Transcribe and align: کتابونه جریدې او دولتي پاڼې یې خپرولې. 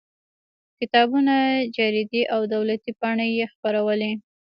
کتابونه 0.79 1.35
جریدې 1.75 2.21
او 2.33 2.41
دولتي 2.53 2.91
پاڼې 2.99 3.27
یې 3.37 3.45
خپرولې. 3.53 4.11